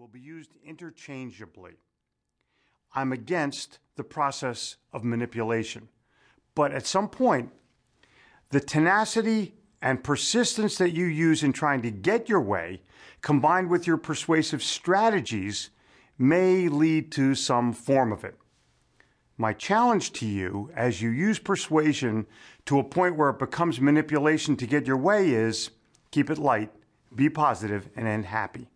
will 0.00 0.08
be 0.08 0.18
used 0.18 0.52
interchangeably. 0.64 1.72
I'm 2.94 3.12
against 3.12 3.80
the 3.96 4.02
process 4.02 4.76
of 4.94 5.04
manipulation. 5.04 5.90
But 6.54 6.72
at 6.72 6.86
some 6.86 7.06
point, 7.06 7.50
the 8.48 8.60
tenacity 8.60 9.56
and 9.82 10.02
persistence 10.02 10.78
that 10.78 10.92
you 10.92 11.04
use 11.04 11.42
in 11.42 11.52
trying 11.52 11.82
to 11.82 11.90
get 11.90 12.30
your 12.30 12.40
way, 12.40 12.80
combined 13.20 13.68
with 13.68 13.86
your 13.86 13.98
persuasive 13.98 14.62
strategies, 14.62 15.68
may 16.16 16.68
lead 16.68 17.12
to 17.12 17.34
some 17.34 17.74
form 17.74 18.10
of 18.10 18.24
it. 18.24 18.38
My 19.36 19.52
challenge 19.52 20.12
to 20.12 20.26
you 20.26 20.70
as 20.74 21.02
you 21.02 21.10
use 21.10 21.38
persuasion 21.38 22.26
to 22.64 22.78
a 22.78 22.84
point 22.84 23.16
where 23.16 23.28
it 23.28 23.38
becomes 23.38 23.82
manipulation 23.82 24.56
to 24.56 24.66
get 24.66 24.86
your 24.86 24.96
way 24.96 25.28
is 25.28 25.72
keep 26.10 26.30
it 26.30 26.38
light, 26.38 26.70
be 27.14 27.28
positive, 27.28 27.90
and 27.96 28.08
end 28.08 28.24
happy. 28.24 28.70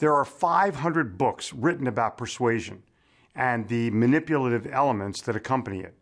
There 0.00 0.14
are 0.14 0.24
500 0.24 1.18
books 1.18 1.52
written 1.52 1.86
about 1.86 2.16
persuasion 2.16 2.82
and 3.34 3.68
the 3.68 3.90
manipulative 3.90 4.66
elements 4.66 5.20
that 5.22 5.36
accompany 5.36 5.80
it. 5.80 5.94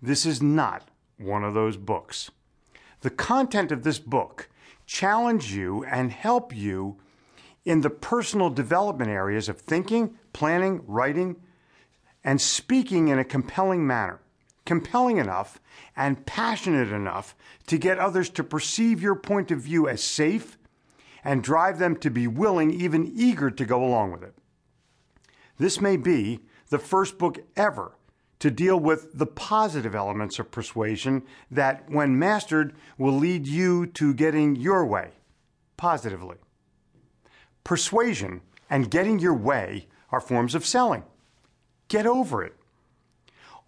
This 0.00 0.24
is 0.24 0.42
not 0.42 0.88
one 1.18 1.44
of 1.44 1.52
those 1.52 1.76
books. 1.76 2.30
The 3.02 3.10
content 3.10 3.70
of 3.70 3.82
this 3.82 3.98
book 3.98 4.48
challenge 4.86 5.52
you 5.52 5.84
and 5.84 6.10
help 6.10 6.56
you 6.56 6.96
in 7.66 7.82
the 7.82 7.90
personal 7.90 8.48
development 8.48 9.10
areas 9.10 9.50
of 9.50 9.60
thinking, 9.60 10.16
planning, 10.32 10.82
writing, 10.86 11.36
and 12.24 12.40
speaking 12.40 13.08
in 13.08 13.18
a 13.18 13.24
compelling 13.24 13.86
manner. 13.86 14.20
Compelling 14.64 15.18
enough 15.18 15.60
and 15.94 16.24
passionate 16.24 16.90
enough 16.90 17.36
to 17.66 17.76
get 17.76 17.98
others 17.98 18.30
to 18.30 18.42
perceive 18.42 19.02
your 19.02 19.14
point 19.14 19.50
of 19.50 19.60
view 19.60 19.86
as 19.86 20.02
safe 20.02 20.56
and 21.24 21.42
drive 21.42 21.78
them 21.78 21.96
to 21.96 22.10
be 22.10 22.26
willing, 22.26 22.70
even 22.70 23.10
eager 23.14 23.50
to 23.50 23.64
go 23.64 23.82
along 23.82 24.12
with 24.12 24.22
it. 24.22 24.34
This 25.58 25.80
may 25.80 25.96
be 25.96 26.40
the 26.68 26.78
first 26.78 27.18
book 27.18 27.38
ever 27.56 27.96
to 28.40 28.50
deal 28.50 28.78
with 28.78 29.16
the 29.16 29.26
positive 29.26 29.94
elements 29.94 30.38
of 30.38 30.50
persuasion 30.50 31.22
that, 31.50 31.88
when 31.88 32.18
mastered, 32.18 32.74
will 32.98 33.14
lead 33.14 33.46
you 33.46 33.86
to 33.86 34.12
getting 34.12 34.54
your 34.54 34.84
way 34.84 35.12
positively. 35.76 36.36
Persuasion 37.62 38.42
and 38.68 38.90
getting 38.90 39.18
your 39.18 39.34
way 39.34 39.86
are 40.10 40.20
forms 40.20 40.54
of 40.54 40.66
selling. 40.66 41.04
Get 41.88 42.06
over 42.06 42.42
it. 42.42 42.54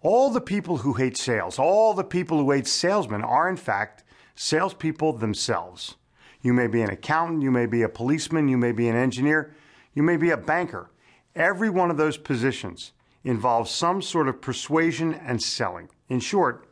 All 0.01 0.29
the 0.29 0.41
people 0.41 0.77
who 0.77 0.93
hate 0.93 1.17
sales, 1.17 1.57
all 1.57 1.93
the 1.93 2.03
people 2.03 2.37
who 2.37 2.51
hate 2.51 2.67
salesmen 2.67 3.23
are, 3.23 3.49
in 3.49 3.57
fact, 3.57 4.03
salespeople 4.35 5.13
themselves. 5.13 5.95
You 6.41 6.53
may 6.53 6.67
be 6.67 6.81
an 6.81 6.89
accountant, 6.89 7.41
you 7.41 7.51
may 7.51 7.65
be 7.65 7.81
a 7.81 7.89
policeman, 7.89 8.47
you 8.47 8.57
may 8.57 8.71
be 8.71 8.87
an 8.87 8.95
engineer, 8.95 9.55
you 9.93 10.03
may 10.03 10.17
be 10.17 10.29
a 10.29 10.37
banker. 10.37 10.89
Every 11.35 11.69
one 11.69 11.91
of 11.91 11.97
those 11.97 12.17
positions 12.17 12.91
involves 13.23 13.71
some 13.71 14.01
sort 14.01 14.27
of 14.27 14.41
persuasion 14.41 15.13
and 15.13 15.41
selling. 15.41 15.89
In 16.09 16.19
short, 16.19 16.67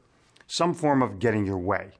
some 0.47 0.73
form 0.73 1.01
of 1.01 1.19
getting 1.19 1.45
your 1.45 1.57
way. 1.57 1.91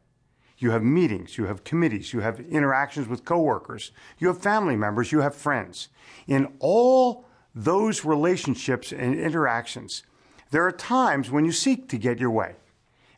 You 0.57 0.71
have 0.71 0.83
meetings, 0.83 1.37
you 1.37 1.45
have 1.45 1.63
committees, 1.63 2.13
you 2.13 2.21
have 2.21 2.39
interactions 2.39 3.07
with 3.07 3.25
coworkers, 3.25 3.91
you 4.19 4.29
have 4.29 4.41
family 4.41 4.75
members, 4.75 5.11
you 5.11 5.19
have 5.19 5.35
friends. 5.35 5.89
In 6.27 6.53
all 6.59 7.25
those 7.53 8.05
relationships 8.05 8.93
and 8.93 9.19
interactions, 9.19 10.03
there 10.51 10.65
are 10.65 10.71
times 10.71 11.29
when 11.29 11.43
you 11.43 11.51
seek 11.51 11.89
to 11.89 11.97
get 11.97 12.19
your 12.19 12.31
way. 12.31 12.55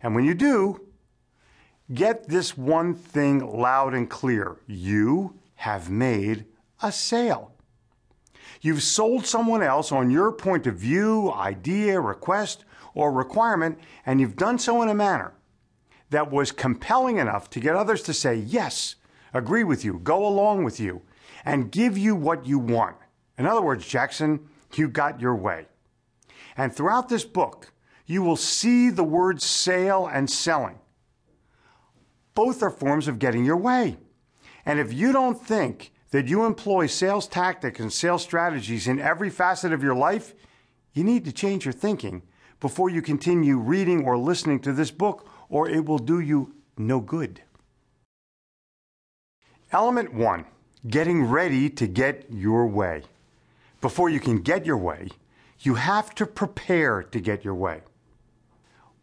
And 0.02 0.16
when 0.16 0.26
you 0.26 0.34
do, 0.34 0.87
get 1.94 2.28
this 2.28 2.58
one 2.58 2.94
thing 2.94 3.46
loud 3.46 3.94
and 3.94 4.10
clear. 4.10 4.58
You 4.68 5.36
have 5.56 5.90
made 5.90 6.46
a 6.82 6.92
sale. 6.92 7.54
You've 8.62 8.84
sold 8.84 9.26
someone 9.26 9.62
else 9.62 9.92
on 9.92 10.10
your 10.10 10.32
point 10.32 10.68
of 10.68 10.76
view, 10.76 11.32
idea, 11.32 12.00
request, 12.00 12.66
or 12.94 13.12
requirement, 13.12 13.80
and 14.06 14.20
you've 14.20 14.36
done 14.36 14.58
so 14.58 14.82
in 14.82 14.90
a 14.90 14.96
manner 14.96 15.34
that 16.10 16.32
was 16.32 16.52
compelling 16.52 17.18
enough 17.18 17.50
to 17.52 17.60
get 17.60 17.76
others 17.76 18.02
to 18.04 18.14
say, 18.14 18.36
yes, 18.36 18.96
agree 19.34 19.64
with 19.64 19.86
you, 19.86 20.00
go 20.04 20.26
along 20.26 20.64
with 20.64 20.80
you, 20.80 21.02
and 21.46 21.72
give 21.72 21.98
you 21.98 22.16
what 22.16 22.46
you 22.46 22.58
want. 22.58 22.96
In 23.38 23.46
other 23.46 23.62
words, 23.62 23.88
Jackson, 23.88 24.48
you 24.74 24.88
got 24.88 25.22
your 25.22 25.36
way. 25.36 25.66
And 26.56 26.74
throughout 26.74 27.10
this 27.10 27.24
book, 27.24 27.72
you 28.06 28.24
will 28.24 28.36
see 28.36 28.90
the 28.90 29.04
words 29.04 29.46
sale 29.46 30.10
and 30.12 30.30
selling. 30.30 30.80
Both 32.38 32.62
are 32.62 32.70
forms 32.70 33.08
of 33.08 33.18
getting 33.18 33.46
your 33.46 33.58
way. 33.58 33.98
And 34.64 34.80
if 34.80 34.94
you 34.94 35.12
don't 35.12 35.44
think 35.44 35.92
that 36.12 36.28
you 36.28 36.46
employ 36.46 36.86
sales 36.86 37.26
tactics 37.26 37.80
and 37.80 37.92
sales 37.92 38.22
strategies 38.22 38.88
in 38.88 39.00
every 39.00 39.32
facet 39.32 39.74
of 39.74 39.82
your 39.82 39.96
life, 39.96 40.36
you 40.94 41.04
need 41.04 41.26
to 41.26 41.32
change 41.32 41.66
your 41.66 41.74
thinking 41.74 42.22
before 42.60 42.92
you 42.92 43.02
continue 43.02 43.58
reading 43.58 44.06
or 44.06 44.20
listening 44.20 44.60
to 44.60 44.72
this 44.72 44.92
book, 44.92 45.28
or 45.50 45.68
it 45.68 45.84
will 45.84 45.98
do 45.98 46.20
you 46.20 46.54
no 46.78 47.00
good. 47.00 47.42
Element 49.72 50.14
one 50.14 50.46
getting 50.88 51.24
ready 51.24 51.72
to 51.72 51.88
get 51.88 52.28
your 52.30 52.68
way. 52.68 53.02
Before 53.82 54.12
you 54.12 54.20
can 54.20 54.44
get 54.44 54.64
your 54.64 54.78
way, 54.78 55.10
you 55.62 55.74
have 55.74 56.14
to 56.14 56.28
prepare 56.28 57.02
to 57.02 57.20
get 57.20 57.44
your 57.44 57.56
way. 57.56 57.82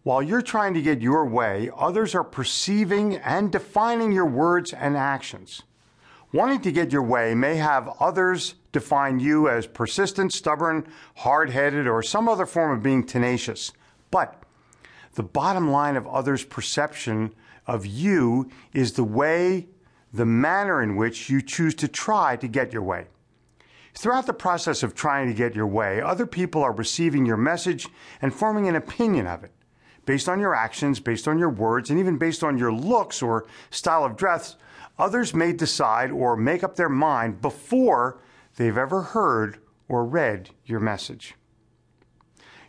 While 0.05 0.23
you're 0.23 0.43
trying 0.43 0.75
to 0.75 0.83
get 0.83 1.01
your 1.01 1.25
way, 1.25 1.71
others 1.75 2.15
are 2.15 2.23
perceiving 2.23 3.17
and 3.17 3.51
defining 3.51 4.13
your 4.13 4.27
words 4.27 4.75
and 4.75 4.99
actions. 4.99 5.63
Wanting 6.31 6.61
to 6.61 6.73
get 6.73 6.93
your 6.93 7.03
way 7.03 7.35
may 7.35 7.57
have 7.57 7.89
others 8.01 8.57
define 8.71 9.19
you 9.19 9.49
as 9.49 9.67
persistent, 9.67 10.35
stubborn, 10.35 10.87
hard 11.17 11.49
headed, 11.49 11.89
or 11.89 12.03
some 12.03 12.29
other 12.29 12.45
form 12.45 12.77
of 12.77 12.83
being 12.83 13.03
tenacious. 13.03 13.73
But 14.11 14.43
the 15.15 15.23
bottom 15.23 15.71
line 15.71 15.97
of 15.97 16.07
others' 16.07 16.45
perception 16.45 17.35
of 17.67 17.87
you 17.87 18.51
is 18.75 18.93
the 18.93 19.05
way, 19.05 19.69
the 20.13 20.27
manner 20.27 20.83
in 20.83 20.97
which 20.97 21.31
you 21.31 21.41
choose 21.41 21.75
to 21.77 21.89
try 21.89 22.37
to 22.37 22.47
get 22.47 22.75
your 22.75 22.83
way. 22.83 23.07
Throughout 23.95 24.27
the 24.27 24.35
process 24.35 24.83
of 24.83 24.95
trying 24.95 25.29
to 25.29 25.35
get 25.35 25.55
your 25.55 25.67
way, 25.67 26.03
other 26.03 26.27
people 26.27 26.63
are 26.63 26.73
receiving 26.73 27.25
your 27.25 27.39
message 27.39 27.89
and 28.21 28.35
forming 28.35 28.69
an 28.69 28.77
opinion 28.77 29.27
of 29.27 29.43
it. 29.45 29.53
Based 30.07 30.29
on 30.29 30.41
your 30.41 30.55
actions, 30.55 31.01
based 31.01 31.27
on 31.27 31.39
your 31.39 31.49
words, 31.49 31.91
and 31.91 31.99
even 31.99 32.19
based 32.19 32.45
on 32.45 32.59
your 32.59 32.73
looks 32.73 33.23
or 33.23 33.47
style 33.71 34.05
of 34.05 34.17
dress, 34.17 34.57
others 34.99 35.35
may 35.35 35.53
decide 35.53 36.11
or 36.11 36.37
make 36.37 36.63
up 36.63 36.77
their 36.77 36.89
mind 36.89 37.41
before 37.41 38.21
they've 38.57 38.77
ever 38.77 39.03
heard 39.03 39.59
or 39.89 40.05
read 40.05 40.51
your 40.65 40.81
message. 40.81 41.35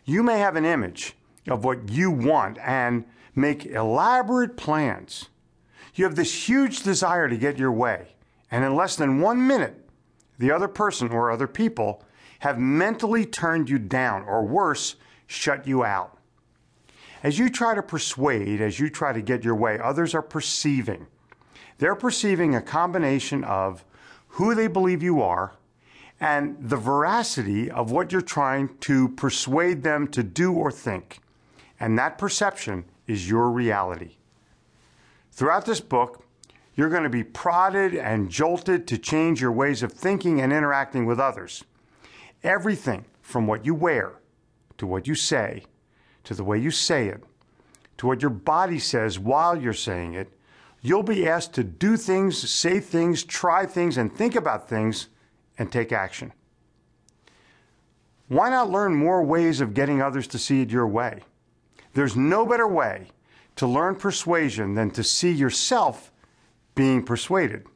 You 0.04 0.22
may 0.22 0.38
have 0.38 0.56
an 0.56 0.64
image 0.64 1.14
of 1.48 1.64
what 1.64 1.90
you 1.90 2.10
want 2.10 2.58
and 2.58 3.04
make 3.34 3.66
elaborate 3.66 4.56
plans. 4.56 5.28
You 5.94 6.04
have 6.04 6.16
this 6.16 6.48
huge 6.48 6.82
desire 6.82 7.28
to 7.28 7.36
get 7.36 7.58
your 7.58 7.72
way, 7.72 8.14
and 8.50 8.64
in 8.64 8.74
less 8.74 8.96
than 8.96 9.20
one 9.20 9.46
minute, 9.46 9.88
the 10.38 10.50
other 10.50 10.68
person 10.68 11.10
or 11.10 11.30
other 11.30 11.46
people 11.46 12.02
have 12.40 12.58
mentally 12.58 13.24
turned 13.24 13.70
you 13.70 13.78
down, 13.78 14.22
or 14.24 14.44
worse, 14.44 14.96
shut 15.26 15.66
you 15.66 15.84
out. 15.84 16.15
As 17.22 17.38
you 17.38 17.48
try 17.48 17.74
to 17.74 17.82
persuade, 17.82 18.60
as 18.60 18.78
you 18.78 18.90
try 18.90 19.12
to 19.12 19.22
get 19.22 19.44
your 19.44 19.54
way, 19.54 19.78
others 19.78 20.14
are 20.14 20.22
perceiving 20.22 21.06
they're 21.78 21.94
perceiving 21.94 22.54
a 22.54 22.62
combination 22.62 23.44
of 23.44 23.84
who 24.28 24.54
they 24.54 24.66
believe 24.66 25.02
you 25.02 25.20
are 25.22 25.54
and 26.18 26.56
the 26.58 26.76
veracity 26.76 27.70
of 27.70 27.90
what 27.90 28.12
you're 28.12 28.22
trying 28.22 28.76
to 28.78 29.08
persuade 29.10 29.82
them 29.82 30.08
to 30.08 30.22
do 30.22 30.52
or 30.52 30.72
think. 30.72 31.20
And 31.78 31.98
that 31.98 32.16
perception 32.16 32.86
is 33.06 33.28
your 33.28 33.50
reality. 33.50 34.16
Throughout 35.30 35.66
this 35.66 35.80
book, 35.80 36.24
you're 36.74 36.88
going 36.88 37.02
to 37.02 37.10
be 37.10 37.24
prodded 37.24 37.94
and 37.94 38.30
jolted 38.30 38.86
to 38.88 38.98
change 38.98 39.42
your 39.42 39.52
ways 39.52 39.82
of 39.82 39.92
thinking 39.92 40.40
and 40.40 40.52
interacting 40.52 41.04
with 41.04 41.20
others. 41.20 41.64
Everything 42.42 43.04
from 43.20 43.46
what 43.46 43.66
you 43.66 43.74
wear 43.74 44.14
to 44.78 44.86
what 44.86 45.06
you 45.06 45.14
say, 45.14 45.64
to 46.26 46.34
the 46.34 46.44
way 46.44 46.58
you 46.58 46.70
say 46.70 47.08
it, 47.08 47.24
to 47.98 48.06
what 48.06 48.22
your 48.22 48.30
body 48.30 48.78
says 48.78 49.18
while 49.18 49.60
you're 49.60 49.72
saying 49.72 50.14
it, 50.14 50.30
You'll 50.86 51.02
be 51.02 51.26
asked 51.26 51.54
to 51.54 51.64
do 51.64 51.96
things, 51.96 52.48
say 52.48 52.78
things, 52.78 53.24
try 53.24 53.66
things, 53.66 53.96
and 53.96 54.14
think 54.14 54.36
about 54.36 54.68
things 54.68 55.08
and 55.58 55.72
take 55.72 55.90
action. 55.90 56.32
Why 58.28 58.50
not 58.50 58.70
learn 58.70 58.94
more 58.94 59.20
ways 59.24 59.60
of 59.60 59.74
getting 59.74 60.00
others 60.00 60.28
to 60.28 60.38
see 60.38 60.62
it 60.62 60.70
your 60.70 60.86
way? 60.86 61.22
There's 61.94 62.14
no 62.14 62.46
better 62.46 62.68
way 62.68 63.08
to 63.56 63.66
learn 63.66 63.96
persuasion 63.96 64.74
than 64.74 64.92
to 64.92 65.02
see 65.02 65.32
yourself 65.32 66.12
being 66.76 67.02
persuaded, 67.02 67.66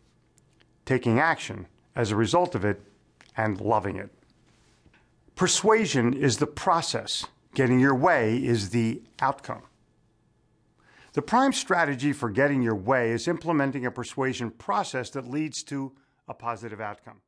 taking 0.85 1.19
action 1.19 1.67
as 1.97 2.13
a 2.13 2.17
result 2.17 2.55
of 2.55 2.65
it, 2.65 2.81
and 3.37 3.61
loving 3.61 3.97
it. 3.97 4.11
Persuasion 5.35 6.15
is 6.15 6.37
the 6.37 6.47
process, 6.47 7.27
getting 7.55 7.81
your 7.81 7.95
way 7.95 8.37
is 8.37 8.71
the 8.71 9.03
outcome. 9.21 9.63
The 11.13 11.23
prime 11.23 11.53
strategy 11.53 12.13
for 12.13 12.31
getting 12.31 12.63
your 12.63 12.77
way 12.77 13.11
is 13.11 13.27
implementing 13.27 13.85
a 13.85 13.91
persuasion 13.91 14.51
process 14.51 15.11
that 15.11 15.29
leads 15.29 15.63
to 15.65 15.93
a 16.29 16.35
positive 16.35 16.81
outcome. 16.81 17.21